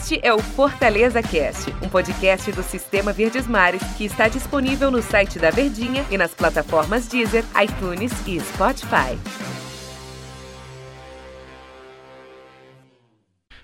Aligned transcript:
Este 0.00 0.18
é 0.22 0.32
o 0.32 0.38
Fortaleza 0.38 1.22
Cast, 1.22 1.70
um 1.82 1.88
podcast 1.90 2.50
do 2.52 2.62
Sistema 2.62 3.12
Verdes 3.12 3.46
Mares 3.46 3.82
que 3.98 4.06
está 4.06 4.28
disponível 4.28 4.90
no 4.90 5.02
site 5.02 5.38
da 5.38 5.50
Verdinha 5.50 6.06
e 6.10 6.16
nas 6.16 6.34
plataformas 6.34 7.06
Deezer, 7.06 7.44
iTunes 7.62 8.10
e 8.26 8.40
Spotify. 8.40 9.18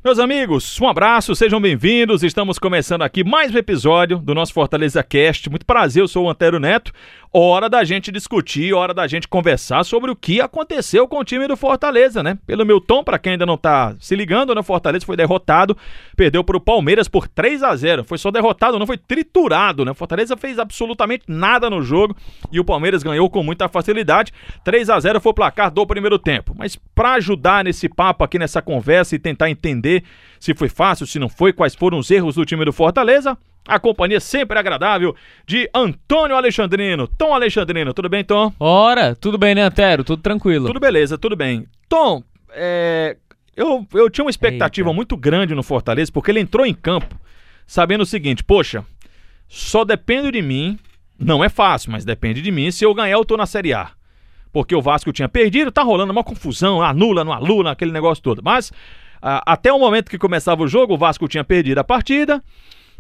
Meus 0.05 0.19
amigos, 0.19 0.79
um 0.81 0.87
abraço, 0.87 1.35
sejam 1.35 1.61
bem-vindos. 1.61 2.23
Estamos 2.23 2.61
começando 2.61 3.03
aqui 3.03 3.25
mais 3.25 3.53
um 3.53 3.59
episódio 3.59 4.19
do 4.19 4.35
nosso 4.35 4.53
Fortaleza 4.53 5.03
Cast. 5.03 5.51
Muito 5.51 5.67
prazer, 5.67 6.03
eu 6.03 6.07
sou 6.07 6.27
o 6.27 6.31
Antero 6.31 6.61
Neto. 6.61 6.93
Hora 7.39 7.69
da 7.69 7.85
gente 7.85 8.11
discutir, 8.11 8.73
hora 8.73 8.95
da 8.95 9.07
gente 9.07 9.29
conversar 9.29 9.85
sobre 9.85 10.11
o 10.11 10.17
que 10.17 10.41
aconteceu 10.41 11.07
com 11.07 11.19
o 11.19 11.25
time 11.25 11.47
do 11.47 11.55
Fortaleza, 11.55 12.23
né? 12.23 12.39
Pelo 12.47 12.65
meu 12.65 12.81
tom, 12.81 13.05
para 13.05 13.19
quem 13.19 13.33
ainda 13.33 13.45
não 13.45 13.59
tá 13.59 13.95
se 14.01 14.17
ligando, 14.17 14.55
né? 14.55 14.63
O 14.63 14.65
Fortaleza 14.65 15.05
foi 15.05 15.19
derrotado, 15.19 15.77
perdeu 16.17 16.43
para 16.43 16.57
o 16.57 16.61
Palmeiras 16.61 17.09
por 17.09 17.29
3 17.29 17.63
a 17.63 17.77
0 17.77 18.05
Foi 18.05 18.17
só 18.17 18.31
derrotado, 18.31 18.79
não 18.79 18.87
foi 18.87 18.97
triturado, 18.97 19.85
né? 19.85 19.91
O 19.91 19.95
Fortaleza 19.95 20.35
fez 20.35 20.59
absolutamente 20.59 21.25
nada 21.29 21.69
no 21.69 21.83
jogo 21.83 22.17
e 22.51 22.59
o 22.59 22.65
Palmeiras 22.65 23.03
ganhou 23.03 23.29
com 23.29 23.43
muita 23.43 23.69
facilidade. 23.69 24.33
3 24.65 24.89
a 24.89 24.99
0 24.99 25.21
foi 25.21 25.33
o 25.33 25.35
placar 25.35 25.71
do 25.71 25.87
primeiro 25.87 26.19
tempo. 26.19 26.55
Mas 26.57 26.75
para 26.95 27.17
ajudar 27.17 27.65
nesse 27.65 27.87
papo 27.87 28.25
aqui, 28.25 28.39
nessa 28.39 28.63
conversa 28.63 29.15
e 29.15 29.19
tentar 29.19 29.51
entender 29.51 30.05
se 30.41 30.55
foi 30.55 30.71
fácil, 30.71 31.07
se 31.07 31.19
não 31.19 31.29
foi, 31.29 31.53
quais 31.53 31.75
foram 31.75 31.99
os 31.99 32.11
erros 32.11 32.37
do 32.37 32.47
time 32.47 32.65
do 32.65 32.73
Fortaleza, 32.73 33.37
a 33.67 33.79
companhia 33.79 34.21
sempre 34.21 34.59
agradável 34.59 35.15
de 35.47 35.69
Antônio 35.75 36.37
Alexandrino. 36.37 37.09
Tom 37.09 37.35
Alexandrino, 37.35 37.93
tudo 37.93 38.09
bem, 38.09 38.25
Tom? 38.25 38.53
Ora, 38.59 39.15
tudo 39.15 39.37
bem, 39.37 39.55
né, 39.55 39.63
Antero? 39.63 40.05
Tudo 40.05 40.23
tranquilo. 40.23 40.67
Tudo 40.67 40.81
beleza, 40.81 41.19
tudo 41.19 41.35
bem. 41.37 41.67
Tom, 41.89 42.23
é, 42.51 43.17
eu, 43.57 43.87
eu 43.95 44.09
tinha 44.11 44.25
uma 44.25 44.31
expectativa 44.31 44.89
Eita. 44.89 44.95
muito 44.95 45.17
grande 45.17 45.55
no 45.55 45.63
Fortaleza, 45.63 46.13
porque 46.13 46.31
ele 46.31 46.41
entrou 46.41 46.65
em 46.65 46.75
campo 46.75 47.19
sabendo 47.67 48.03
o 48.03 48.07
seguinte: 48.07 48.45
poxa, 48.45 48.85
só 49.49 49.85
depende 49.85 50.31
de 50.31 50.43
mim, 50.43 50.79
não 51.19 51.43
é 51.43 51.49
fácil, 51.49 51.91
mas 51.93 52.05
depende 52.05 52.41
de 52.41 52.51
mim. 52.51 52.71
Se 52.71 52.85
eu 52.85 52.95
ganhar, 52.95 53.17
eu 53.17 53.25
tô 53.25 53.37
na 53.37 53.47
Série 53.47 53.75
A. 53.75 53.91
Porque 54.53 54.75
o 54.75 54.81
Vasco 54.81 55.13
tinha 55.13 55.29
perdido, 55.29 55.71
tá 55.71 55.83
rolando 55.83 56.13
uma 56.13 56.25
confusão, 56.25 56.81
anula, 56.81 57.25
não 57.25 57.33
anula, 57.33 57.73
aquele 57.73 57.93
negócio 57.93 58.23
todo. 58.23 58.41
Mas 58.43 58.73
até 59.21 59.73
o 59.73 59.79
momento 59.79 60.11
que 60.11 60.19
começava 60.19 60.63
o 60.63 60.69
jogo, 60.69 60.95
o 60.95 60.99
Vasco 60.99 61.29
tinha 61.29 61.45
perdido 61.45 61.79
a 61.79 61.85
partida. 61.85 62.43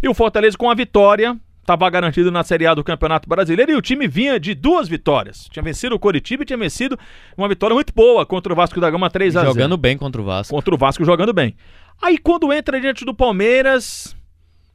E 0.02 0.08
o 0.08 0.14
Fortaleza 0.14 0.56
com 0.56 0.70
a 0.70 0.74
vitória 0.74 1.38
estava 1.60 1.90
garantido 1.90 2.30
na 2.30 2.44
Série 2.44 2.66
A 2.66 2.74
do 2.74 2.84
Campeonato 2.84 3.28
Brasileiro 3.28 3.72
e 3.72 3.74
o 3.74 3.82
time 3.82 4.06
vinha 4.06 4.38
de 4.38 4.54
duas 4.54 4.88
vitórias. 4.88 5.48
Tinha 5.50 5.62
vencido 5.62 5.96
o 5.96 5.98
Coritiba 5.98 6.44
e 6.44 6.46
tinha 6.46 6.56
vencido 6.56 6.96
uma 7.36 7.48
vitória 7.48 7.74
muito 7.74 7.92
boa 7.92 8.24
contra 8.24 8.52
o 8.52 8.56
Vasco 8.56 8.80
da 8.80 8.88
Gama 8.88 9.10
3 9.10 9.36
a 9.36 9.40
0. 9.40 9.52
Jogando 9.52 9.76
bem 9.76 9.98
contra 9.98 10.20
o 10.20 10.24
Vasco. 10.24 10.54
Contra 10.54 10.74
o 10.74 10.78
Vasco 10.78 11.04
jogando 11.04 11.32
bem. 11.32 11.56
Aí 12.00 12.18
quando 12.18 12.52
entra 12.52 12.80
diante 12.80 13.04
do 13.04 13.12
Palmeiras, 13.12 14.14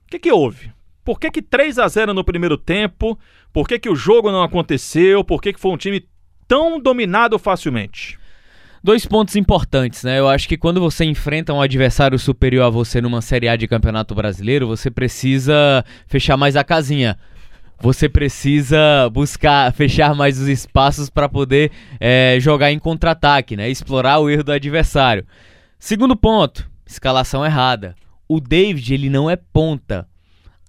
o 0.05 0.11
que 0.11 0.19
que 0.19 0.31
houve? 0.31 0.71
Por 1.03 1.19
que 1.19 1.31
que 1.31 1.41
3 1.41 1.79
a 1.79 1.87
0 1.87 2.13
no 2.13 2.23
primeiro 2.23 2.57
tempo? 2.57 3.17
Por 3.53 3.67
que 3.67 3.79
que 3.79 3.89
o 3.89 3.95
jogo 3.95 4.31
não 4.31 4.43
aconteceu? 4.43 5.23
Por 5.23 5.41
que 5.41 5.53
que 5.53 5.59
foi 5.59 5.71
um 5.71 5.77
time 5.77 6.05
tão 6.47 6.79
dominado 6.79 7.39
facilmente? 7.39 8.19
Dois 8.83 9.05
pontos 9.05 9.35
importantes, 9.35 10.03
né? 10.03 10.17
Eu 10.17 10.27
acho 10.27 10.49
que 10.49 10.57
quando 10.57 10.81
você 10.81 11.05
enfrenta 11.05 11.53
um 11.53 11.61
adversário 11.61 12.17
superior 12.17 12.65
a 12.65 12.69
você 12.69 12.99
numa 12.99 13.21
Série 13.21 13.47
A 13.47 13.55
de 13.55 13.67
Campeonato 13.67 14.15
Brasileiro, 14.15 14.65
você 14.65 14.89
precisa 14.89 15.85
fechar 16.07 16.35
mais 16.35 16.55
a 16.55 16.63
casinha. 16.63 17.15
Você 17.79 18.09
precisa 18.09 19.07
buscar 19.11 19.71
fechar 19.75 20.15
mais 20.15 20.39
os 20.39 20.47
espaços 20.47 21.11
para 21.11 21.29
poder 21.29 21.71
é, 21.99 22.37
jogar 22.39 22.71
em 22.71 22.79
contra-ataque, 22.79 23.55
né? 23.55 23.69
Explorar 23.69 24.17
o 24.17 24.27
erro 24.31 24.45
do 24.45 24.51
adversário. 24.51 25.27
Segundo 25.77 26.15
ponto, 26.15 26.67
escalação 26.83 27.45
errada. 27.45 27.95
O 28.27 28.39
David 28.39 28.95
ele 28.95 29.11
não 29.11 29.29
é 29.29 29.35
ponta 29.35 30.07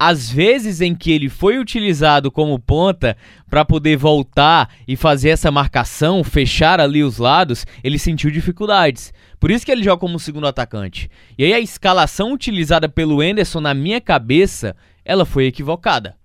as 0.05 0.29
vezes 0.29 0.81
em 0.81 0.97
que 0.97 1.13
ele 1.13 1.29
foi 1.29 1.61
utilizado 1.61 2.29
como 2.29 2.59
ponta 2.59 3.17
para 3.49 3.65
poder 3.65 3.97
voltar 3.97 4.69
e 4.89 4.97
fazer 4.97 5.29
essa 5.29 5.49
marcação, 5.49 6.25
fechar 6.25 6.81
ali 6.81 7.05
os 7.05 7.19
lados, 7.19 7.65
ele 7.85 8.01
sentiu 8.01 8.29
dificuldades. 8.29 9.15
Por 9.39 9.49
isso 9.49 9.65
que 9.65 9.71
ele 9.71 9.85
joga 9.85 10.01
como 10.01 10.19
segundo 10.19 10.49
atacante. 10.49 11.09
E 11.39 11.45
aí 11.45 11.55
a 11.55 11.61
escalação 11.61 12.33
utilizada 12.33 12.89
pelo 12.89 13.23
Enderson 13.23 13.61
na 13.61 13.75
minha 13.75 14.01
cabeça, 14.01 14.75
ela 15.05 15.25
foi 15.25 15.47
equivocada. 15.47 16.17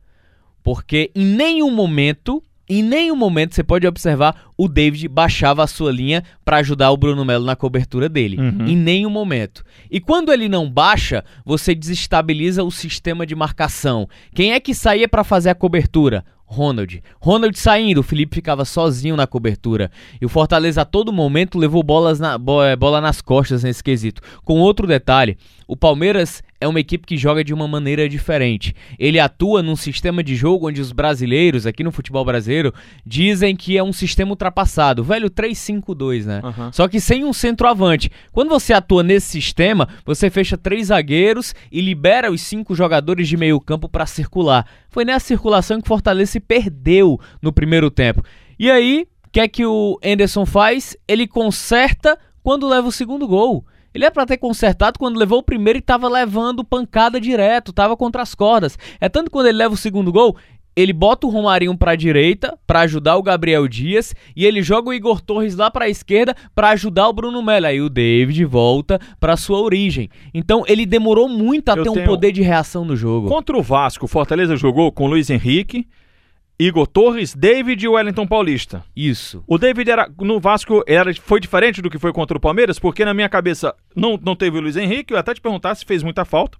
Porque 0.64 1.12
em 1.14 1.26
nenhum 1.26 1.70
momento 1.70 2.42
em 2.70 2.84
nenhum 2.84 3.16
momento 3.16 3.56
você 3.56 3.64
pode 3.64 3.88
observar 3.88 4.52
o 4.58 4.68
David 4.68 5.08
baixava 5.08 5.64
a 5.64 5.68
sua 5.68 5.92
linha 5.92 6.24
para 6.44 6.58
ajudar 6.58 6.92
o 6.92 6.98
Bruno 6.98 7.24
Melo 7.24 7.46
na 7.46 7.56
cobertura 7.56 8.10
dele. 8.10 8.38
Uhum. 8.38 8.68
Em 8.68 8.76
nenhum 8.76 9.10
momento. 9.10 9.64
E 9.90 10.00
quando 10.00 10.34
ele 10.34 10.50
não 10.50 10.70
baixa, 10.70 11.24
você 11.46 11.74
desestabiliza 11.74 12.64
o 12.64 12.72
sistema 12.72 13.26
de 13.26 13.36
marcação. 13.36 14.08
Quem 14.34 14.54
é 14.54 14.60
que 14.60 14.74
saía 14.74 15.08
para 15.08 15.24
fazer 15.24 15.50
a 15.50 15.56
cobertura? 15.56 16.26
Ronald. 16.50 17.04
Ronald 17.20 17.60
saindo, 17.60 18.00
o 18.00 18.04
Felipe 18.04 18.36
ficava 18.36 18.64
sozinho 18.64 19.18
na 19.18 19.28
cobertura. 19.28 19.92
E 20.20 20.26
o 20.26 20.30
Fortaleza 20.30 20.82
a 20.82 20.86
todo 20.86 21.12
momento 21.12 21.60
levou 21.60 21.84
bolas 21.84 22.22
na, 22.22 22.40
é, 22.66 22.76
bola 22.76 23.02
nas 23.02 23.22
costas 23.22 23.64
nesse 23.64 23.84
quesito. 23.84 24.22
Com 24.46 24.60
outro 24.60 24.88
detalhe, 24.88 25.38
o 25.68 25.76
Palmeiras 25.76 26.42
é 26.60 26.68
uma 26.68 26.80
equipe 26.80 27.06
que 27.06 27.18
joga 27.18 27.44
de 27.44 27.54
uma 27.54 27.68
maneira 27.68 28.10
diferente. 28.10 28.76
Ele 28.98 29.20
atua 29.20 29.62
num 29.62 29.76
sistema 29.76 30.24
de 30.24 30.36
jogo 30.36 30.68
onde 30.68 30.82
os 30.82 30.92
brasileiros, 30.92 31.66
aqui 31.66 31.84
no 31.84 31.92
futebol 31.92 32.26
brasileiro, 32.26 32.74
dizem 33.06 33.56
que 33.56 33.78
é 33.78 33.84
um 33.84 33.94
sistema 33.94 34.32
ultrapassado. 34.32 35.04
Velho 35.04 35.30
3-5-2, 35.30 36.26
né? 36.26 36.42
Uhum. 36.44 36.72
Só 36.72 36.88
que 36.88 37.00
sem 37.00 37.24
um 37.24 37.34
centroavante. 37.34 38.12
Quando 38.32 38.50
você 38.50 38.74
atua 38.74 39.04
nesse 39.04 39.28
sistema, 39.28 39.88
você 40.06 40.30
fecha 40.30 40.58
três 40.58 40.88
zagueiros 40.88 41.54
e 41.72 41.80
libera 41.80 42.32
os 42.32 42.42
cinco 42.42 42.74
jogadores 42.76 43.28
de 43.28 43.38
meio 43.38 43.60
campo 43.60 43.88
para 43.88 44.06
circular. 44.06 44.66
Foi 44.90 45.06
nessa 45.06 45.28
circulação 45.28 45.80
que 45.80 45.86
o 45.86 45.88
Fortaleza 45.88 46.40
perdeu 46.40 47.20
no 47.42 47.54
primeiro 47.54 47.92
tempo. 47.92 48.24
E 48.58 48.72
aí, 48.72 49.08
o 49.26 49.30
que 49.32 49.40
é 49.40 49.48
que 49.48 49.66
o 49.66 50.00
Anderson 50.04 50.46
faz? 50.46 50.98
Ele 51.08 51.28
conserta 51.28 52.18
quando 52.42 52.68
leva 52.68 52.88
o 52.88 52.92
segundo 52.92 53.28
gol. 53.28 53.66
Ele 53.98 54.06
é 54.06 54.12
para 54.12 54.28
ter 54.28 54.38
consertado 54.38 55.00
quando 55.00 55.18
levou 55.18 55.40
o 55.40 55.44
primeiro 55.44 55.78
e 55.78 55.80
estava 55.80 56.08
levando 56.08 56.64
pancada 56.64 57.20
direto, 57.20 57.72
estava 57.72 57.98
contra 57.98 58.22
as 58.22 58.36
cordas. 58.36 58.78
É 59.02 59.10
tanto 59.10 59.32
quando 59.32 59.48
ele 59.48 59.58
leva 59.58 59.74
o 59.74 59.78
segundo 59.78 60.12
gol, 60.12 60.38
ele 60.76 60.94
bota 60.94 61.26
o 61.26 61.32
Romarinho 61.32 61.76
para 61.76 61.94
a 61.94 61.96
direita 61.96 62.56
para 62.68 62.82
ajudar 62.82 63.18
o 63.18 63.24
Gabriel 63.24 63.68
Dias 63.68 64.14
e 64.36 64.46
ele 64.46 64.62
joga 64.62 64.90
o 64.90 64.94
Igor 64.94 65.20
Torres 65.20 65.56
lá 65.56 65.72
para 65.72 65.86
a 65.86 65.90
esquerda 65.90 66.36
para 66.54 66.70
ajudar 66.70 67.10
o 67.10 67.14
Bruno 67.14 67.42
Melo. 67.42 67.66
Aí 67.66 67.82
o 67.82 67.90
David 67.90 68.46
volta 68.46 69.00
para 69.20 69.36
sua 69.36 69.60
origem. 69.60 70.12
Então 70.32 70.64
ele 70.68 70.86
demorou 70.86 71.28
muito 71.28 71.70
a 71.70 71.76
Eu 71.76 71.82
ter 71.82 71.90
um 71.90 72.06
poder 72.06 72.32
de 72.32 72.44
reação 72.44 72.86
no 72.86 72.96
jogo. 72.96 73.28
Contra 73.28 73.58
o 73.58 73.64
Vasco, 73.64 74.06
o 74.06 74.08
Fortaleza 74.08 74.56
jogou 74.56 74.92
com 74.92 75.08
Luiz 75.08 75.32
Henrique, 75.32 75.88
Igor 76.60 76.88
Torres, 76.88 77.36
David 77.36 77.86
e 77.86 77.88
Wellington 77.88 78.26
Paulista. 78.26 78.84
Isso. 78.96 79.44
O 79.46 79.60
David 79.60 79.92
era 79.92 80.10
no 80.20 80.40
Vasco 80.40 80.84
era, 80.88 81.14
foi 81.14 81.40
diferente 81.40 81.82
do 81.82 81.90
que 81.90 82.00
foi 82.00 82.12
contra 82.12 82.36
o 82.36 82.42
Palmeiras, 82.42 82.80
porque 82.80 83.06
na 83.06 83.14
minha 83.14 83.30
cabeça 83.30 83.76
não, 83.96 84.20
não 84.22 84.36
teve 84.36 84.58
o 84.58 84.62
Luiz 84.62 84.76
Henrique, 84.76 85.14
eu 85.14 85.18
até 85.18 85.34
te 85.34 85.42
perguntar 85.42 85.76
se 85.76 85.86
fez 85.86 86.02
muita 86.02 86.26
falta. 86.26 86.58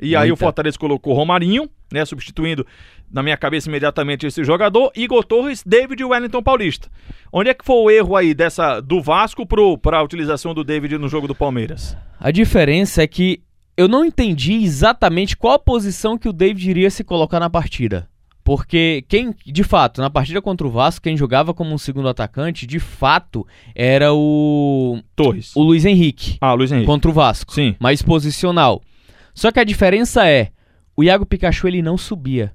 E 0.00 0.06
muita. 0.06 0.20
aí 0.20 0.32
o 0.32 0.36
Fortaleza 0.36 0.78
colocou 0.78 1.12
Romarinho, 1.14 1.68
né, 1.92 2.04
substituindo 2.04 2.64
na 3.10 3.22
minha 3.22 3.36
cabeça 3.36 3.68
imediatamente 3.68 4.24
esse 4.24 4.44
jogador, 4.44 4.92
Igor 4.94 5.24
Torres, 5.24 5.62
David 5.66 6.00
e 6.00 6.04
Wellington 6.04 6.42
Paulista. 6.42 6.88
Onde 7.32 7.50
é 7.50 7.54
que 7.54 7.64
foi 7.64 7.76
o 7.76 7.90
erro 7.90 8.16
aí 8.16 8.32
dessa 8.32 8.80
do 8.80 9.02
Vasco 9.02 9.44
para 9.44 9.98
a 9.98 10.02
utilização 10.02 10.54
do 10.54 10.62
David 10.62 10.96
no 10.96 11.08
jogo 11.08 11.26
do 11.26 11.34
Palmeiras? 11.34 11.96
A 12.18 12.30
diferença 12.30 13.02
é 13.02 13.06
que 13.06 13.42
eu 13.76 13.88
não 13.88 14.04
entendi 14.04 14.62
exatamente 14.62 15.36
qual 15.36 15.54
a 15.54 15.58
posição 15.58 16.16
que 16.16 16.28
o 16.28 16.32
David 16.32 16.70
iria 16.70 16.90
se 16.90 17.02
colocar 17.02 17.40
na 17.40 17.50
partida. 17.50 18.08
Porque 18.50 19.04
quem, 19.06 19.32
de 19.46 19.62
fato, 19.62 20.00
na 20.00 20.10
partida 20.10 20.42
contra 20.42 20.66
o 20.66 20.70
Vasco, 20.70 21.04
quem 21.04 21.16
jogava 21.16 21.54
como 21.54 21.72
um 21.72 21.78
segundo 21.78 22.08
atacante, 22.08 22.66
de 22.66 22.80
fato, 22.80 23.46
era 23.76 24.12
o 24.12 24.98
Torres. 25.14 25.54
O 25.54 25.62
Luiz 25.62 25.84
Henrique. 25.84 26.36
Ah, 26.40 26.52
Luiz 26.52 26.72
Henrique. 26.72 26.86
Contra 26.86 27.08
o 27.08 27.14
Vasco. 27.14 27.54
Sim. 27.54 27.76
Mais 27.78 28.02
posicional. 28.02 28.82
Só 29.32 29.52
que 29.52 29.60
a 29.60 29.62
diferença 29.62 30.28
é, 30.28 30.48
o 30.96 31.04
Iago 31.04 31.24
Pikachu 31.24 31.68
ele 31.68 31.80
não 31.80 31.96
subia. 31.96 32.52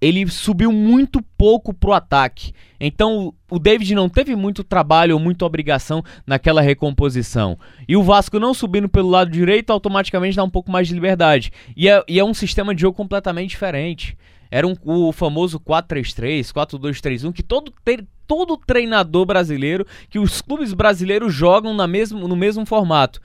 Ele 0.00 0.26
subiu 0.28 0.72
muito 0.72 1.20
pouco 1.36 1.74
pro 1.74 1.92
ataque. 1.92 2.54
Então 2.80 3.34
o 3.50 3.58
David 3.58 3.94
não 3.94 4.08
teve 4.08 4.34
muito 4.34 4.64
trabalho 4.64 5.12
ou 5.12 5.20
muita 5.20 5.44
obrigação 5.44 6.02
naquela 6.26 6.62
recomposição. 6.62 7.58
E 7.86 7.98
o 7.98 8.02
Vasco 8.02 8.40
não 8.40 8.54
subindo 8.54 8.88
pelo 8.88 9.10
lado 9.10 9.30
direito 9.30 9.74
automaticamente 9.74 10.38
dá 10.38 10.42
um 10.42 10.48
pouco 10.48 10.72
mais 10.72 10.88
de 10.88 10.94
liberdade. 10.94 11.52
E 11.76 11.86
é, 11.86 12.02
e 12.08 12.18
é 12.18 12.24
um 12.24 12.32
sistema 12.32 12.74
de 12.74 12.80
jogo 12.80 12.96
completamente 12.96 13.50
diferente. 13.50 14.16
Era 14.50 14.66
um, 14.66 14.74
o 14.84 15.12
famoso 15.12 15.58
4-3-3, 15.60 16.52
4-2-3-1, 16.52 17.32
que 17.32 17.42
todo, 17.42 17.72
todo 18.26 18.56
treinador 18.56 19.26
brasileiro, 19.26 19.86
que 20.08 20.18
os 20.18 20.40
clubes 20.40 20.72
brasileiros 20.72 21.32
jogam 21.32 21.74
na 21.74 21.86
mesmo, 21.86 22.26
no 22.26 22.36
mesmo 22.36 22.64
formato. 22.64 23.20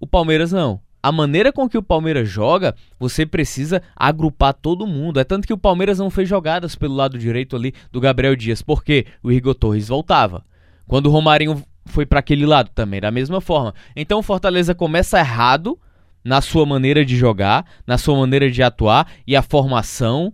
O 0.00 0.06
Palmeiras 0.06 0.52
não. 0.52 0.80
A 1.02 1.12
maneira 1.12 1.52
com 1.52 1.68
que 1.68 1.78
o 1.78 1.82
Palmeiras 1.82 2.28
joga, 2.28 2.74
você 2.98 3.24
precisa 3.24 3.80
agrupar 3.94 4.52
todo 4.52 4.88
mundo. 4.88 5.20
É 5.20 5.24
tanto 5.24 5.46
que 5.46 5.52
o 5.52 5.58
Palmeiras 5.58 6.00
não 6.00 6.10
fez 6.10 6.28
jogadas 6.28 6.74
pelo 6.74 6.96
lado 6.96 7.16
direito 7.16 7.54
ali 7.54 7.72
do 7.92 8.00
Gabriel 8.00 8.34
Dias, 8.34 8.60
porque 8.60 9.06
o 9.22 9.30
Igor 9.30 9.54
Torres 9.54 9.86
voltava. 9.86 10.44
Quando 10.86 11.06
o 11.06 11.10
Romarinho 11.10 11.62
foi 11.84 12.04
para 12.04 12.18
aquele 12.18 12.44
lado 12.44 12.70
também, 12.74 13.00
da 13.00 13.10
mesma 13.12 13.40
forma. 13.40 13.72
Então 13.94 14.18
o 14.18 14.22
Fortaleza 14.22 14.74
começa 14.74 15.18
errado 15.18 15.78
na 16.24 16.40
sua 16.40 16.66
maneira 16.66 17.04
de 17.04 17.16
jogar, 17.16 17.64
na 17.86 17.96
sua 17.96 18.18
maneira 18.18 18.50
de 18.50 18.60
atuar 18.60 19.06
e 19.24 19.36
a 19.36 19.42
formação. 19.42 20.32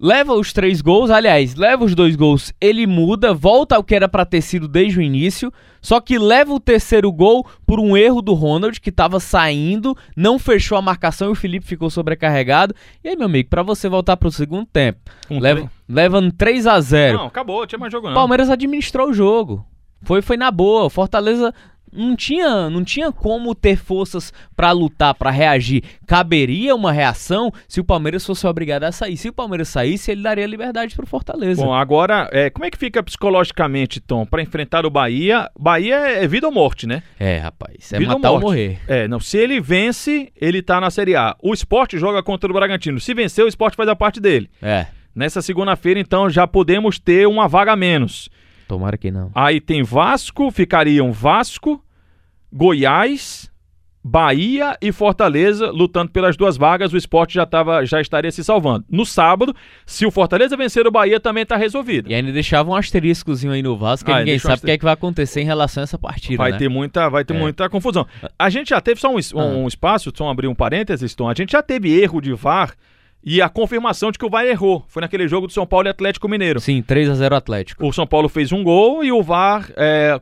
Leva 0.00 0.32
os 0.34 0.52
três 0.52 0.80
gols, 0.80 1.10
aliás, 1.10 1.56
leva 1.56 1.84
os 1.84 1.92
dois 1.92 2.14
gols, 2.14 2.52
ele 2.60 2.86
muda, 2.86 3.34
volta 3.34 3.74
ao 3.74 3.82
que 3.82 3.96
era 3.96 4.08
para 4.08 4.24
ter 4.24 4.40
sido 4.42 4.68
desde 4.68 5.00
o 5.00 5.02
início, 5.02 5.52
só 5.82 6.00
que 6.00 6.16
leva 6.20 6.52
o 6.54 6.60
terceiro 6.60 7.10
gol 7.10 7.44
por 7.66 7.80
um 7.80 7.96
erro 7.96 8.22
do 8.22 8.32
Ronald, 8.32 8.80
que 8.80 8.90
estava 8.90 9.18
saindo, 9.18 9.96
não 10.16 10.38
fechou 10.38 10.78
a 10.78 10.82
marcação 10.82 11.28
e 11.28 11.32
o 11.32 11.34
Felipe 11.34 11.66
ficou 11.66 11.90
sobrecarregado. 11.90 12.74
E 13.02 13.08
aí, 13.08 13.16
meu 13.16 13.26
amigo, 13.26 13.48
para 13.48 13.64
você 13.64 13.88
voltar 13.88 14.16
pro 14.16 14.30
segundo 14.30 14.66
tempo, 14.66 15.00
Um 15.28 15.40
leva, 15.40 15.62
tre- 15.62 15.70
levando 15.88 16.30
3 16.32 16.66
a 16.68 16.80
0 16.80 17.18
Não, 17.18 17.26
acabou, 17.26 17.66
tinha 17.66 17.78
mais 17.78 17.90
jogo 17.92 18.06
não. 18.06 18.14
Palmeiras 18.14 18.48
administrou 18.50 19.08
o 19.08 19.12
jogo. 19.12 19.66
Foi, 20.02 20.22
foi 20.22 20.36
na 20.36 20.48
boa. 20.52 20.84
O 20.84 20.90
Fortaleza 20.90 21.52
não 21.92 22.16
tinha, 22.16 22.70
não 22.70 22.84
tinha 22.84 23.10
como 23.12 23.54
ter 23.54 23.76
forças 23.76 24.32
pra 24.56 24.72
lutar, 24.72 25.14
pra 25.14 25.30
reagir. 25.30 25.82
Caberia 26.06 26.74
uma 26.74 26.92
reação 26.92 27.52
se 27.66 27.80
o 27.80 27.84
Palmeiras 27.84 28.24
fosse 28.24 28.46
obrigado 28.46 28.84
a 28.84 28.92
sair. 28.92 29.16
Se 29.16 29.28
o 29.28 29.32
Palmeiras 29.32 29.68
saísse, 29.68 30.10
ele 30.10 30.22
daria 30.22 30.46
liberdade 30.46 30.94
pro 30.94 31.06
Fortaleza. 31.06 31.62
Bom, 31.62 31.72
agora, 31.72 32.28
é, 32.32 32.50
como 32.50 32.64
é 32.64 32.70
que 32.70 32.78
fica 32.78 33.02
psicologicamente, 33.02 34.00
Tom, 34.00 34.24
pra 34.26 34.42
enfrentar 34.42 34.86
o 34.86 34.90
Bahia? 34.90 35.50
Bahia 35.58 35.96
é 35.96 36.26
vida 36.26 36.46
ou 36.46 36.52
morte, 36.52 36.86
né? 36.86 37.02
é, 37.18 37.38
rapaz, 37.38 37.92
é 37.92 37.98
Vida 37.98 38.12
ou 38.12 38.18
matar 38.18 38.30
ou 38.32 38.40
morte? 38.40 38.44
morrer. 38.46 38.80
É, 38.88 39.06
não, 39.08 39.20
se 39.20 39.36
ele 39.36 39.60
vence, 39.60 40.32
ele 40.40 40.62
tá 40.62 40.80
na 40.80 40.90
Série 40.90 41.14
A. 41.16 41.36
O 41.42 41.52
Sport 41.54 41.94
joga 41.96 42.22
contra 42.22 42.50
o 42.50 42.54
Bragantino. 42.54 43.00
Se 43.00 43.14
vencer, 43.14 43.44
o 43.44 43.48
Sport 43.48 43.74
faz 43.74 43.88
a 43.88 43.96
parte 43.96 44.20
dele. 44.20 44.48
É, 44.62 44.86
Nessa 45.14 45.42
segunda-feira, 45.42 45.98
então, 45.98 46.30
já 46.30 46.46
podemos 46.46 46.98
ter 47.00 47.26
uma 47.26 47.48
vaga 47.48 47.72
a 47.72 47.76
menos. 47.76 48.28
Tomara 48.68 48.96
que 48.96 49.10
não. 49.10 49.30
Aí 49.34 49.60
tem 49.60 49.82
Vasco, 49.82 50.50
ficariam 50.50 51.10
Vasco, 51.12 51.82
Goiás, 52.52 53.50
Bahia 54.02 54.76
e 54.80 54.90
Fortaleza 54.90 55.70
lutando 55.70 56.10
pelas 56.10 56.36
duas 56.36 56.56
vagas. 56.56 56.92
O 56.92 56.96
esporte 56.96 57.34
já, 57.34 57.44
tava, 57.44 57.84
já 57.84 58.00
estaria 58.00 58.30
se 58.30 58.42
salvando. 58.42 58.84
No 58.88 59.04
sábado, 59.04 59.54
se 59.84 60.06
o 60.06 60.10
Fortaleza 60.10 60.56
vencer 60.56 60.86
o 60.86 60.90
Bahia, 60.90 61.20
também 61.20 61.42
está 61.42 61.56
resolvido. 61.56 62.10
E 62.10 62.14
ainda 62.14 62.32
deixava 62.32 62.70
um 62.70 62.74
asteriscozinho 62.74 63.52
aí 63.52 63.62
no 63.62 63.76
Vasco, 63.76 64.06
que 64.06 64.12
Ah, 64.12 64.20
ninguém 64.20 64.36
um 64.36 64.40
sabe 64.40 64.62
o 64.62 64.64
que 64.66 64.70
é 64.70 64.78
que 64.78 64.84
vai 64.84 64.94
acontecer 64.94 65.40
em 65.42 65.44
relação 65.44 65.82
a 65.82 65.84
essa 65.84 65.98
partida, 65.98 66.36
Vai 66.38 66.52
né? 66.52 66.58
ter 66.58 66.68
muita, 66.70 67.08
vai 67.10 67.24
ter 67.24 67.34
É. 67.34 67.38
muita 67.38 67.68
confusão. 67.68 68.06
A 68.38 68.48
gente 68.48 68.70
já 68.70 68.80
teve 68.80 68.98
só 69.00 69.10
um, 69.10 69.18
um 69.34 69.64
Ah. 69.64 69.68
espaço, 69.68 70.10
só 70.14 70.28
abrir 70.30 70.46
um 70.48 70.54
parênteses, 70.54 71.14
Tom. 71.14 71.28
A 71.28 71.34
gente 71.34 71.52
já 71.52 71.62
teve 71.62 71.92
erro 72.00 72.20
de 72.20 72.32
VAR 72.32 72.74
e 73.22 73.42
a 73.42 73.48
confirmação 73.48 74.10
de 74.10 74.18
que 74.18 74.24
o 74.24 74.30
VAR 74.30 74.46
errou. 74.46 74.84
Foi 74.88 75.00
naquele 75.00 75.28
jogo 75.28 75.46
do 75.46 75.52
São 75.52 75.66
Paulo 75.66 75.88
e 75.88 75.90
Atlético 75.90 76.28
Mineiro. 76.28 76.60
Sim, 76.60 76.82
3 76.82 77.10
a 77.10 77.14
0 77.14 77.36
Atlético. 77.36 77.86
O 77.86 77.92
São 77.92 78.06
Paulo 78.06 78.28
fez 78.28 78.52
um 78.52 78.62
gol 78.62 79.04
e 79.04 79.12
o 79.12 79.22
VAR 79.22 79.70
é, 79.76 80.20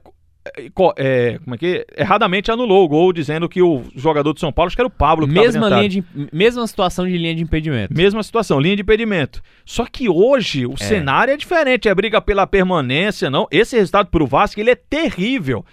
é, 0.57 0.71
é, 0.97 1.39
como 1.39 1.55
é 1.55 1.59
que 1.59 1.85
é? 1.97 2.03
erradamente 2.03 2.51
anulou 2.51 2.85
o 2.85 2.89
gol, 2.89 3.13
dizendo 3.13 3.49
que 3.49 3.63
o 3.63 3.85
jogador 3.95 4.33
do 4.33 4.41
São 4.41 4.53
Paulo, 4.53 4.69
acho 4.69 4.77
que 4.77 4.83
era 4.83 4.89
o 4.89 4.91
Pablo 4.91 5.27
que 5.27 5.35
Mesma, 5.35 5.69
linha 5.69 5.89
de, 5.89 6.05
mesma 6.33 6.67
situação 6.67 7.07
de 7.07 7.17
linha 7.17 7.35
de 7.35 7.43
impedimento. 7.43 7.95
Mesma 7.95 8.23
situação, 8.23 8.61
linha 8.61 8.77
de 8.77 8.83
impedimento. 8.83 9.43
Só 9.65 9.87
que 9.87 10.09
hoje 10.09 10.67
o 10.67 10.77
cenário 10.77 11.33
é 11.33 11.37
diferente, 11.37 11.89
é 11.89 11.95
briga 11.95 12.21
pela 12.21 12.47
permanência, 12.47 13.31
não. 13.31 13.47
Esse 13.51 13.77
resultado 13.77 14.09
pro 14.09 14.27
Vasco, 14.27 14.61
ele 14.61 14.71
é 14.71 14.77
terrível. 14.77 15.65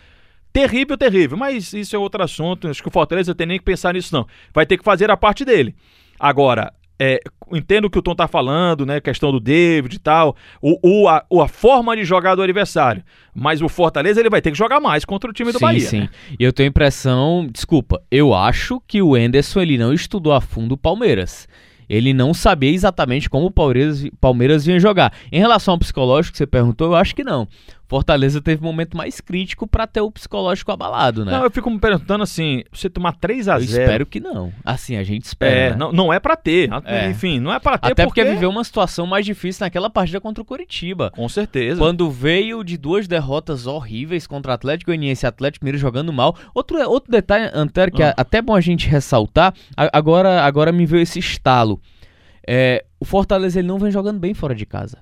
Terrível, 0.52 0.98
terrível. 0.98 1.38
Mas 1.38 1.74
isso 1.74 1.96
é 1.96 2.00
outro 2.00 2.24
assunto. 2.24 2.68
Acho 2.68 2.82
que 2.82 2.88
o 2.88 2.92
Fortaleza 2.92 3.34
tem 3.34 3.48
nem 3.48 3.58
que 3.58 3.66
pensar 3.66 3.94
nisso, 3.94 4.14
não. 4.14 4.28
Vai 4.54 4.66
ter 4.66 4.78
que 4.78 4.84
fazer 4.84 5.10
a 5.10 5.18
parte 5.18 5.44
dele. 5.44 5.76
Agora, 6.20 6.72
é, 7.00 7.20
entendo 7.52 7.86
o 7.86 7.90
que 7.90 7.98
o 7.98 8.02
Tom 8.02 8.16
tá 8.16 8.28
falando, 8.28 8.86
né? 8.86 9.02
Questão 9.02 9.32
do 9.32 9.40
David 9.40 9.96
e 9.96 10.00
tal. 10.00 10.36
O, 10.62 10.78
o- 11.04 11.08
a, 11.10 11.26
a 11.42 11.48
forma 11.48 11.96
de 11.96 12.04
jogar 12.06 12.36
do 12.36 12.42
adversário. 12.42 13.04
Mas 13.36 13.62
o 13.62 13.68
Fortaleza 13.70 14.20
ele 14.20 14.30
vai 14.30 14.42
ter 14.42 14.52
que 14.52 14.58
jogar 14.58 14.80
mais 14.80 15.04
contra 15.06 15.30
o 15.30 15.34
time 15.34 15.52
do 15.52 15.58
sim, 15.60 15.66
Bahia. 15.66 15.80
sim. 15.82 16.00
né? 16.02 16.10
E 16.40 16.44
eu 16.44 16.54
tenho 16.54 16.68
a 16.68 16.72
impressão, 16.72 17.48
desculpa, 17.52 18.02
eu 18.12 18.34
acho 18.34 18.82
que 18.88 19.02
o 19.02 19.18
Enderson 19.18 19.62
ele 19.62 19.78
não 19.78 19.92
estudou 19.94 20.34
a 20.34 20.40
fundo 20.42 20.74
o 20.74 20.78
Palmeiras. 20.78 21.48
Ele 21.90 22.14
não 22.14 22.34
sabia 22.34 22.72
exatamente 22.72 23.30
como 23.30 23.48
o 23.48 23.52
Palmeiras, 23.52 24.08
Palmeiras 24.22 24.66
vinha 24.66 24.80
jogar. 24.80 25.14
Em 25.32 25.40
relação 25.40 25.74
ao 25.74 25.78
psicológico 25.80 26.32
que 26.32 26.38
você 26.38 26.48
perguntou, 26.48 26.88
eu 26.88 26.96
acho 26.96 27.14
que 27.14 27.24
não. 27.24 27.48
Fortaleza 27.94 28.42
teve 28.42 28.60
um 28.60 28.66
momento 28.66 28.98
mais 28.98 29.22
crítico 29.22 29.68
pra 29.68 29.86
ter 29.86 30.02
o 30.02 30.10
psicológico 30.10 30.72
abalado, 30.72 31.24
né? 31.24 31.32
Não, 31.32 31.44
eu 31.44 31.52
fico 31.52 31.70
me 31.70 31.78
perguntando 31.80 32.24
assim, 32.24 32.64
você 32.74 32.90
tomar 32.90 33.12
3 33.14 33.48
a 33.48 33.58
eu 33.58 33.60
0 33.60 33.84
espero 33.84 34.06
que 34.08 34.20
não. 34.20 34.52
Assim, 34.66 34.96
a 34.96 35.04
gente 35.04 35.26
espera. 35.26 35.56
É, 35.56 35.70
né? 35.70 35.76
não, 35.76 35.92
não 35.92 36.12
é 36.12 36.20
pra 36.20 36.36
ter. 36.36 36.72
É. 36.86 37.12
Enfim, 37.12 37.40
não 37.40 37.54
é 37.54 37.60
pra 37.60 37.78
ter 37.78 37.92
Até 37.92 38.04
porque... 38.06 38.24
viveu 38.26 38.50
uma 38.50 38.64
situação 38.64 39.06
mais 39.06 39.24
difícil 39.28 39.64
naquela 39.64 39.92
partida 39.92 40.20
contra 40.20 40.42
o 40.42 40.46
Curitiba. 40.46 41.12
Com 41.12 41.30
certeza. 41.30 41.78
Quando 41.78 42.10
veio 42.10 42.64
de 42.64 42.78
duas 42.78 43.08
derrotas 43.08 43.68
horríveis 43.68 44.26
contra 44.26 44.56
Atlético 44.56 44.90
Goianiense 44.90 45.24
e 45.24 45.28
Atlético 45.28 45.64
Mineiro 45.64 45.78
jogando 45.78 46.12
mal. 46.12 46.36
Outro, 46.56 46.82
outro 46.90 47.12
detalhe, 47.12 47.52
Antero, 47.54 47.92
que 47.92 48.02
Ah. 48.02 48.08
é 48.08 48.14
até 48.18 48.42
bom 48.42 48.56
a 48.56 48.62
gente 48.62 48.88
ressaltar, 48.88 49.54
agora, 49.78 50.42
agora 50.42 50.72
me 50.72 50.88
veio 50.88 51.04
esse 51.04 51.20
estalo. 51.20 51.80
É, 52.48 52.86
o 53.00 53.06
Fortaleza 53.06 53.60
ele 53.60 53.68
não 53.68 53.78
vem 53.78 53.92
jogando 53.92 54.20
bem 54.20 54.34
fora 54.34 54.56
de 54.56 54.66
casa. 54.66 54.98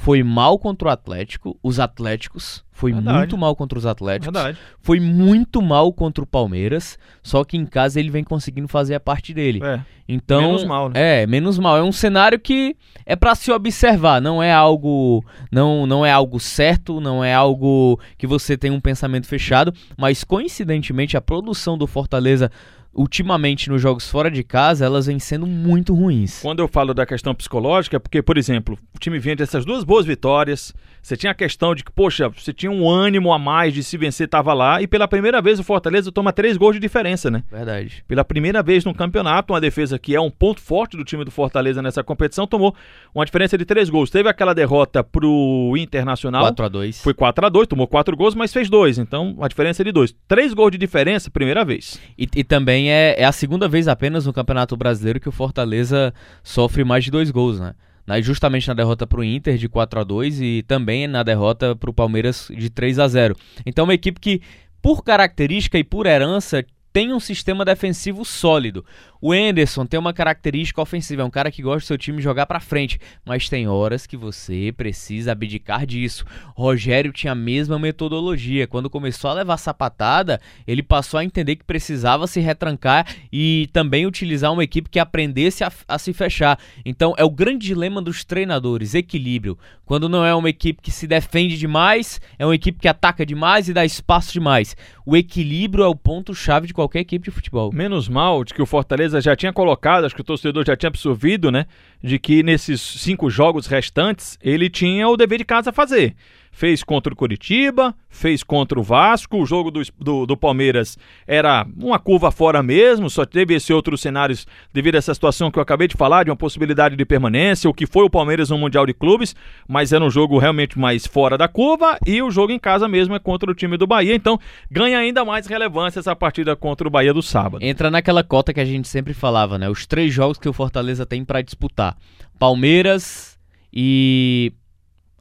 Foi 0.00 0.22
mal 0.22 0.60
contra 0.60 0.86
o 0.86 0.90
Atlético, 0.92 1.58
os 1.60 1.80
Atléticos. 1.80 2.64
Foi 2.70 2.92
Verdade. 2.92 3.18
muito 3.18 3.36
mal 3.36 3.56
contra 3.56 3.76
os 3.76 3.84
Atléticos. 3.84 4.32
Verdade. 4.32 4.56
Foi 4.80 5.00
muito 5.00 5.60
mal 5.60 5.92
contra 5.92 6.22
o 6.22 6.26
Palmeiras. 6.26 6.96
Só 7.20 7.42
que 7.42 7.56
em 7.56 7.66
casa 7.66 7.98
ele 7.98 8.08
vem 8.08 8.22
conseguindo 8.22 8.68
fazer 8.68 8.94
a 8.94 9.00
parte 9.00 9.34
dele. 9.34 9.60
É. 9.60 9.80
Então, 10.08 10.40
Menos 10.40 10.64
mal, 10.64 10.88
né? 10.88 11.22
É, 11.22 11.26
menos 11.26 11.58
mal. 11.58 11.76
É 11.76 11.82
um 11.82 11.90
cenário 11.90 12.38
que 12.38 12.76
é 13.04 13.16
pra 13.16 13.34
se 13.34 13.50
observar, 13.50 14.22
não 14.22 14.40
é 14.40 14.52
algo 14.52 15.24
não, 15.50 15.84
não 15.84 16.06
é 16.06 16.12
algo 16.12 16.38
certo, 16.38 17.00
não 17.00 17.22
é 17.22 17.34
algo 17.34 18.00
que 18.16 18.26
você 18.26 18.56
tem 18.56 18.70
um 18.70 18.80
pensamento 18.80 19.26
fechado, 19.26 19.74
mas 19.98 20.22
coincidentemente 20.22 21.16
a 21.16 21.20
produção 21.20 21.76
do 21.76 21.88
Fortaleza 21.88 22.50
ultimamente 22.98 23.70
nos 23.70 23.80
jogos 23.80 24.08
fora 24.08 24.30
de 24.30 24.42
casa, 24.42 24.84
elas 24.84 25.06
vêm 25.06 25.18
sendo 25.18 25.46
muito 25.46 25.94
ruins. 25.94 26.40
Quando 26.42 26.60
eu 26.60 26.68
falo 26.68 26.92
da 26.92 27.06
questão 27.06 27.34
psicológica, 27.34 27.96
é 27.96 27.98
porque, 27.98 28.20
por 28.20 28.36
exemplo, 28.36 28.76
o 28.94 28.98
time 28.98 29.18
vinha 29.18 29.36
dessas 29.36 29.64
duas 29.64 29.84
boas 29.84 30.04
vitórias. 30.04 30.74
Você 31.00 31.16
tinha 31.16 31.30
a 31.30 31.34
questão 31.34 31.74
de 31.74 31.84
que, 31.84 31.92
poxa, 31.92 32.28
você 32.28 32.52
tinha 32.52 32.70
um 32.70 32.88
ânimo 32.90 33.32
a 33.32 33.38
mais 33.38 33.72
de 33.72 33.82
se 33.82 33.96
vencer, 33.96 34.28
tava 34.28 34.52
lá. 34.52 34.82
E 34.82 34.86
pela 34.86 35.06
primeira 35.06 35.40
vez 35.40 35.58
o 35.58 35.64
Fortaleza 35.64 36.10
toma 36.10 36.32
três 36.32 36.56
gols 36.56 36.74
de 36.74 36.80
diferença, 36.80 37.30
né? 37.30 37.44
Verdade. 37.50 38.04
Pela 38.06 38.24
primeira 38.24 38.62
vez 38.62 38.84
no 38.84 38.92
campeonato, 38.92 39.52
uma 39.52 39.60
defesa 39.60 39.98
que 39.98 40.14
é 40.14 40.20
um 40.20 40.30
ponto 40.30 40.60
forte 40.60 40.96
do 40.96 41.04
time 41.04 41.24
do 41.24 41.30
Fortaleza 41.30 41.80
nessa 41.80 42.02
competição, 42.02 42.46
tomou 42.46 42.74
uma 43.14 43.24
diferença 43.24 43.56
de 43.56 43.64
três 43.64 43.88
gols. 43.88 44.10
Teve 44.10 44.28
aquela 44.28 44.54
derrota 44.54 45.04
pro 45.04 45.74
Internacional. 45.76 46.42
4 46.42 46.64
a 46.64 46.68
2. 46.68 47.02
Foi 47.02 47.14
4 47.14 47.46
a 47.46 47.48
2 47.48 47.68
tomou 47.68 47.86
quatro 47.86 48.16
gols, 48.16 48.34
mas 48.34 48.52
fez 48.52 48.68
dois. 48.68 48.98
Então, 48.98 49.36
a 49.40 49.48
diferença 49.48 49.84
de 49.84 49.92
dois. 49.92 50.14
Três 50.26 50.52
gols 50.52 50.72
de 50.72 50.78
diferença, 50.78 51.30
primeira 51.30 51.64
vez. 51.64 52.00
E, 52.18 52.28
e 52.34 52.44
também 52.44 52.87
é, 52.88 53.16
é 53.18 53.24
a 53.24 53.32
segunda 53.32 53.68
vez 53.68 53.88
apenas 53.88 54.26
no 54.26 54.32
Campeonato 54.32 54.76
Brasileiro 54.76 55.20
que 55.20 55.28
o 55.28 55.32
Fortaleza 55.32 56.12
sofre 56.42 56.84
mais 56.84 57.04
de 57.04 57.10
dois 57.10 57.30
gols, 57.30 57.58
né? 57.60 57.74
Na- 58.06 58.20
justamente 58.20 58.66
na 58.68 58.74
derrota 58.74 59.06
pro 59.06 59.22
Inter 59.24 59.56
de 59.56 59.68
4 59.68 60.00
a 60.00 60.04
2 60.04 60.40
e 60.40 60.64
também 60.66 61.06
na 61.06 61.22
derrota 61.22 61.76
pro 61.76 61.92
Palmeiras 61.92 62.48
de 62.50 62.70
3 62.70 62.98
a 62.98 63.06
0 63.08 63.36
Então, 63.66 63.84
uma 63.84 63.94
equipe 63.94 64.18
que, 64.20 64.40
por 64.80 65.02
característica 65.04 65.78
e 65.78 65.84
por 65.84 66.06
herança, 66.06 66.64
tem 66.92 67.12
um 67.12 67.20
sistema 67.20 67.64
defensivo 67.64 68.24
sólido. 68.24 68.84
O 69.20 69.34
Enderson 69.34 69.84
tem 69.84 69.98
uma 69.98 70.12
característica 70.12 70.80
ofensiva, 70.80 71.22
é 71.22 71.24
um 71.24 71.30
cara 71.30 71.50
que 71.50 71.62
gosta 71.62 71.80
do 71.80 71.86
seu 71.86 71.98
time 71.98 72.22
jogar 72.22 72.46
pra 72.46 72.60
frente, 72.60 73.00
mas 73.24 73.48
tem 73.48 73.66
horas 73.66 74.06
que 74.06 74.16
você 74.16 74.72
precisa 74.76 75.32
abdicar 75.32 75.84
disso. 75.84 76.24
Rogério 76.54 77.12
tinha 77.12 77.32
a 77.32 77.36
mesma 77.36 77.78
metodologia. 77.78 78.66
Quando 78.66 78.88
começou 78.88 79.30
a 79.30 79.34
levar 79.34 79.56
sapatada, 79.56 80.40
ele 80.66 80.82
passou 80.82 81.18
a 81.18 81.24
entender 81.24 81.56
que 81.56 81.64
precisava 81.64 82.26
se 82.26 82.40
retrancar 82.40 83.06
e 83.32 83.68
também 83.72 84.06
utilizar 84.06 84.52
uma 84.52 84.62
equipe 84.62 84.88
que 84.88 85.00
aprendesse 85.00 85.64
a, 85.64 85.72
a 85.88 85.98
se 85.98 86.12
fechar. 86.12 86.58
Então 86.84 87.14
é 87.16 87.24
o 87.24 87.30
grande 87.30 87.66
dilema 87.66 88.00
dos 88.00 88.24
treinadores, 88.24 88.94
equilíbrio. 88.94 89.58
Quando 89.88 90.06
não 90.06 90.22
é 90.22 90.34
uma 90.34 90.50
equipe 90.50 90.82
que 90.82 90.90
se 90.90 91.06
defende 91.06 91.56
demais, 91.56 92.20
é 92.38 92.44
uma 92.44 92.54
equipe 92.54 92.78
que 92.78 92.86
ataca 92.86 93.24
demais 93.24 93.70
e 93.70 93.72
dá 93.72 93.86
espaço 93.86 94.34
demais. 94.34 94.76
O 95.06 95.16
equilíbrio 95.16 95.82
é 95.82 95.88
o 95.88 95.96
ponto-chave 95.96 96.66
de 96.66 96.74
qualquer 96.74 97.00
equipe 97.00 97.24
de 97.24 97.30
futebol. 97.30 97.72
Menos 97.72 98.06
mal 98.06 98.44
de 98.44 98.52
que 98.52 98.60
o 98.60 98.66
Fortaleza 98.66 99.07
já 99.12 99.36
tinha 99.36 99.52
colocado, 99.52 100.04
acho 100.04 100.14
que 100.14 100.20
o 100.20 100.24
torcedor 100.24 100.64
já 100.66 100.76
tinha 100.76 100.88
absorvido, 100.88 101.50
né? 101.50 101.66
De 102.02 102.18
que 102.18 102.42
nesses 102.42 102.80
cinco 102.80 103.30
jogos 103.30 103.66
restantes 103.66 104.38
ele 104.42 104.68
tinha 104.70 105.08
o 105.08 105.16
dever 105.16 105.38
de 105.38 105.44
casa 105.44 105.70
a 105.70 105.72
fazer. 105.72 106.14
Fez 106.58 106.82
contra 106.82 107.12
o 107.12 107.16
Curitiba, 107.16 107.94
fez 108.10 108.42
contra 108.42 108.80
o 108.80 108.82
Vasco. 108.82 109.36
O 109.36 109.46
jogo 109.46 109.70
do, 109.70 109.80
do, 109.96 110.26
do 110.26 110.36
Palmeiras 110.36 110.98
era 111.24 111.64
uma 111.80 112.00
curva 112.00 112.32
fora 112.32 112.64
mesmo, 112.64 113.08
só 113.08 113.24
teve 113.24 113.54
esse 113.54 113.72
outro 113.72 113.96
cenário 113.96 114.36
devido 114.72 114.96
a 114.96 114.98
essa 114.98 115.14
situação 115.14 115.52
que 115.52 115.58
eu 115.60 115.62
acabei 115.62 115.86
de 115.86 115.96
falar, 115.96 116.24
de 116.24 116.30
uma 116.30 116.36
possibilidade 116.36 116.96
de 116.96 117.04
permanência, 117.04 117.70
o 117.70 117.72
que 117.72 117.86
foi 117.86 118.02
o 118.02 118.10
Palmeiras 118.10 118.50
no 118.50 118.58
Mundial 118.58 118.84
de 118.86 118.92
Clubes, 118.92 119.36
mas 119.68 119.92
era 119.92 120.04
um 120.04 120.10
jogo 120.10 120.36
realmente 120.36 120.76
mais 120.76 121.06
fora 121.06 121.38
da 121.38 121.46
curva. 121.46 121.96
E 122.04 122.20
o 122.20 122.28
jogo 122.28 122.50
em 122.50 122.58
casa 122.58 122.88
mesmo 122.88 123.14
é 123.14 123.20
contra 123.20 123.48
o 123.48 123.54
time 123.54 123.76
do 123.76 123.86
Bahia, 123.86 124.16
então 124.16 124.36
ganha 124.68 124.98
ainda 124.98 125.24
mais 125.24 125.46
relevância 125.46 126.00
essa 126.00 126.16
partida 126.16 126.56
contra 126.56 126.88
o 126.88 126.90
Bahia 126.90 127.14
do 127.14 127.22
sábado. 127.22 127.64
Entra 127.64 127.88
naquela 127.88 128.24
cota 128.24 128.52
que 128.52 128.58
a 128.60 128.64
gente 128.64 128.88
sempre 128.88 129.14
falava, 129.14 129.58
né? 129.58 129.70
Os 129.70 129.86
três 129.86 130.12
jogos 130.12 130.38
que 130.38 130.48
o 130.48 130.52
Fortaleza 130.52 131.06
tem 131.06 131.24
pra 131.24 131.40
disputar: 131.40 131.96
Palmeiras 132.36 133.38
e. 133.72 134.52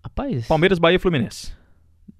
Rapaz. 0.07 0.47
Palmeiras, 0.47 0.79
Bahia 0.79 0.95
e 0.95 0.99
Fluminense. 0.99 1.51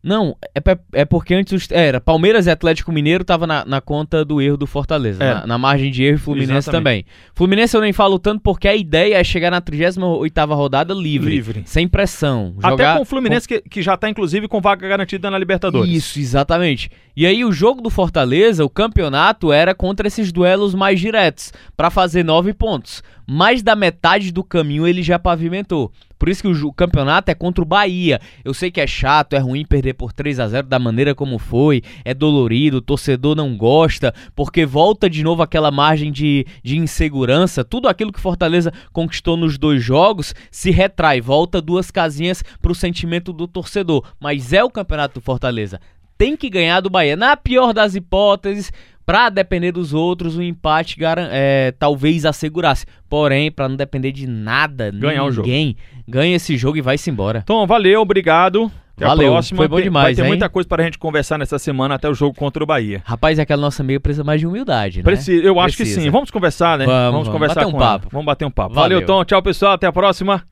Não, 0.07 0.37
é, 0.55 0.61
é 1.01 1.03
porque 1.05 1.33
antes 1.33 1.51
os- 1.51 1.67
era 1.71 1.99
Palmeiras 1.99 2.47
e 2.47 2.49
Atlético 2.49 2.91
Mineiro 2.93 3.25
tava 3.25 3.45
na, 3.45 3.65
na 3.65 3.81
conta 3.81 4.23
do 4.23 4.41
erro 4.41 4.55
do 4.55 4.65
Fortaleza, 4.65 5.21
É. 5.23 5.33
na, 5.33 5.47
na 5.47 5.57
margem 5.57 5.91
de 5.91 6.03
erro 6.03 6.15
e 6.15 6.19
Fluminense 6.19 6.69
Exatamente. 6.69 7.03
também. 7.03 7.05
Fluminense 7.35 7.75
eu 7.75 7.81
nem 7.81 7.91
falo 7.91 8.17
tanto 8.17 8.41
porque 8.41 8.67
a 8.67 8.75
ideia 8.75 9.15
é 9.19 9.23
chegar 9.23 9.51
na 9.51 9.61
38ª 9.61 10.55
rodada 10.55 10.93
livre, 10.93 11.29
Livre. 11.31 11.63
sem 11.65 11.87
pressão, 11.87 12.55
Até 12.59 12.69
jogar 12.69 12.95
com 12.97 13.01
o 13.01 13.05
Fluminense, 13.05 13.47
que, 13.47 13.61
que 13.61 13.81
já 13.81 13.97
tá, 13.97 14.09
inclusive, 14.09 14.47
com 14.47 14.61
vaga 14.61 14.87
garantida 14.87 15.29
na 15.29 15.37
Libertadores. 15.37 15.91
Isso, 15.91 16.19
exatamente. 16.19 16.89
E 17.15 17.25
aí 17.25 17.43
o 17.43 17.51
jogo 17.51 17.81
do 17.81 17.89
Fortaleza, 17.89 18.63
o 18.63 18.69
campeonato 18.69 19.51
era 19.51 19.73
contra 19.75 20.07
esses 20.07 20.31
duelos 20.31 20.73
mais 20.75 20.99
diretos, 20.99 21.51
pra 21.75 21.89
fazer 21.89 22.23
nove 22.23 22.53
pontos. 22.53 23.03
Mais 23.29 23.61
da 23.61 23.75
metade 23.75 24.31
do 24.31 24.43
caminho 24.43 24.87
ele 24.87 25.03
já 25.03 25.19
pavimentou. 25.19 25.91
Por 26.17 26.29
isso 26.29 26.41
que 26.41 26.47
o, 26.47 26.67
o 26.67 26.73
campeonato 26.73 27.29
é 27.29 27.35
contra 27.35 27.61
o 27.61 27.65
Bahia. 27.67 28.19
Eu 28.43 28.53
sei 28.53 28.71
que 28.71 28.79
é 28.81 28.87
chato, 28.87 29.33
é 29.33 29.37
ruim 29.37 29.65
perder 29.65 29.93
por 29.97 30.13
3 30.13 30.39
a 30.39 30.47
0 30.47 30.67
da 30.67 30.79
maneira 30.79 31.15
como 31.15 31.39
foi, 31.39 31.81
é 32.05 32.13
dolorido, 32.13 32.77
o 32.77 32.81
torcedor 32.81 33.35
não 33.35 33.57
gosta, 33.57 34.13
porque 34.35 34.65
volta 34.65 35.09
de 35.09 35.23
novo 35.23 35.41
aquela 35.41 35.71
margem 35.71 36.11
de, 36.11 36.45
de 36.63 36.77
insegurança. 36.77 37.65
Tudo 37.65 37.87
aquilo 37.87 38.13
que 38.13 38.19
Fortaleza 38.19 38.71
conquistou 38.93 39.35
nos 39.35 39.57
dois 39.57 39.83
jogos 39.83 40.33
se 40.51 40.71
retrai, 40.71 41.19
volta 41.19 41.61
duas 41.61 41.89
casinhas 41.91 42.43
pro 42.61 42.75
sentimento 42.75 43.33
do 43.33 43.47
torcedor. 43.47 44.03
Mas 44.19 44.53
é 44.53 44.63
o 44.63 44.69
campeonato 44.69 45.15
do 45.19 45.23
Fortaleza 45.23 45.79
tem 46.17 46.35
que 46.35 46.49
ganhar 46.49 46.81
do 46.81 46.89
Bahia. 46.89 47.15
Na 47.15 47.37
pior 47.37 47.73
das 47.73 47.95
hipóteses, 47.95 48.71
pra 49.05 49.29
depender 49.29 49.71
dos 49.71 49.93
outros, 49.93 50.35
o 50.35 50.41
empate 50.41 50.97
é, 51.31 51.73
talvez 51.77 52.25
assegurasse. 52.25 52.85
Porém, 53.07 53.51
pra 53.51 53.69
não 53.69 53.75
depender 53.75 54.11
de 54.11 54.27
nada, 54.27 54.91
Ganhar 54.91 55.23
o 55.23 55.31
jogo. 55.31 55.47
ninguém, 55.47 55.77
ganha 56.07 56.35
esse 56.35 56.57
jogo 56.57 56.77
e 56.77 56.81
vai-se 56.81 57.09
embora. 57.09 57.39
Então, 57.43 57.65
valeu, 57.67 58.01
obrigado. 58.01 58.71
Até 58.97 59.05
Valeu, 59.05 59.27
a 59.27 59.31
próxima. 59.33 59.57
foi 59.57 59.67
bom 59.67 59.79
demais, 59.79 60.05
Vai 60.07 60.15
ter 60.15 60.21
hein? 60.23 60.27
muita 60.29 60.49
coisa 60.49 60.67
pra 60.67 60.83
gente 60.83 60.97
conversar 60.97 61.37
nessa 61.37 61.59
semana 61.59 61.93
até 61.95 62.09
o 62.09 62.15
jogo 62.15 62.35
contra 62.35 62.63
o 62.63 62.65
Bahia. 62.65 62.99
Rapaz, 63.05 63.37
aquela 63.37 63.61
nossa 63.61 63.83
amiga 63.83 63.99
precisa 63.99 64.23
mais 64.23 64.39
de 64.41 64.47
humildade, 64.47 64.97
né? 64.97 65.03
Preci- 65.03 65.39
Eu 65.43 65.59
acho 65.59 65.77
que 65.77 65.83
Precisa. 65.83 66.01
sim. 66.01 66.09
Vamos 66.09 66.31
conversar, 66.31 66.79
né? 66.79 66.85
Vamos, 66.85 67.11
vamos. 67.11 67.27
conversar 67.29 67.55
Bater 67.61 67.67
um 67.67 67.71
com 67.73 67.77
ela. 67.77 67.85
papo. 67.99 68.07
Vamos 68.11 68.25
bater 68.25 68.45
um 68.45 68.51
papo. 68.51 68.73
Valeu. 68.73 68.97
Valeu, 69.01 69.05
Tom. 69.05 69.23
Tchau, 69.23 69.41
pessoal. 69.43 69.73
Até 69.73 69.85
a 69.85 69.91
próxima. 69.93 70.43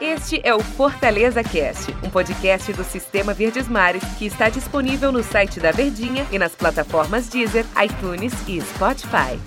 Este 0.00 0.40
é 0.42 0.54
o 0.54 0.60
Fortaleza 0.60 1.42
Cast, 1.44 1.94
um 2.02 2.08
podcast 2.08 2.72
do 2.72 2.82
Sistema 2.84 3.34
Verdes 3.34 3.68
Mares 3.68 4.02
que 4.18 4.24
está 4.24 4.48
disponível 4.48 5.12
no 5.12 5.22
site 5.22 5.60
da 5.60 5.70
Verdinha 5.70 6.24
e 6.32 6.38
nas 6.38 6.54
plataformas 6.54 7.28
Deezer, 7.28 7.66
iTunes 7.84 8.32
e 8.48 8.60
Spotify. 8.62 9.38